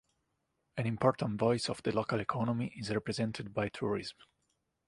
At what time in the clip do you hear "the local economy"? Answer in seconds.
1.83-2.73